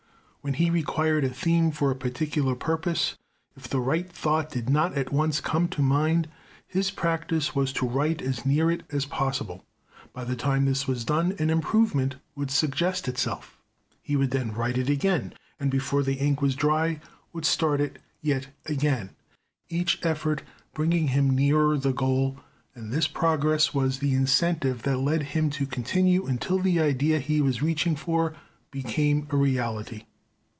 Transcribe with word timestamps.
When 0.43 0.55
he 0.55 0.71
required 0.71 1.23
a 1.23 1.29
theme 1.29 1.69
for 1.69 1.91
a 1.91 1.95
particular 1.95 2.55
purpose, 2.55 3.15
if 3.55 3.67
the 3.69 3.79
right 3.79 4.11
thought 4.11 4.49
did 4.49 4.71
not 4.71 4.95
at 4.97 5.13
once 5.13 5.39
come 5.39 5.67
to 5.67 5.83
mind, 5.83 6.27
his 6.67 6.89
practice 6.89 7.53
was 7.53 7.71
to 7.73 7.87
write 7.87 8.23
as 8.23 8.43
near 8.43 8.71
it 8.71 8.81
as 8.91 9.05
possible. 9.05 9.63
By 10.13 10.23
the 10.23 10.35
time 10.35 10.65
this 10.65 10.87
was 10.87 11.05
done 11.05 11.35
an 11.37 11.51
improvement 11.51 12.15
would 12.35 12.49
suggest 12.49 13.07
itself. 13.07 13.59
He 14.01 14.15
would 14.15 14.31
then 14.31 14.51
write 14.51 14.79
it 14.79 14.89
again, 14.89 15.35
and 15.59 15.69
before 15.69 16.01
the 16.01 16.15
ink 16.15 16.41
was 16.41 16.55
dry, 16.55 16.99
would 17.33 17.45
start 17.45 17.79
at 17.79 17.97
it 17.97 18.01
yet 18.23 18.47
again, 18.65 19.11
each 19.69 19.99
effort 20.03 20.41
bringing 20.73 21.09
him 21.09 21.29
nearer 21.35 21.77
the 21.77 21.93
goal, 21.93 22.39
and 22.73 22.91
this 22.91 23.07
progress 23.07 23.75
was 23.75 23.99
the 23.99 24.15
incentive 24.15 24.81
that 24.81 24.97
led 24.97 25.21
him 25.21 25.51
to 25.51 25.67
continue 25.67 26.25
until 26.25 26.57
the 26.57 26.79
idea 26.79 27.19
he 27.19 27.41
was 27.41 27.61
reaching 27.61 27.95
for 27.95 28.33
became 28.71 29.27
a 29.29 29.35
reality. 29.37 30.05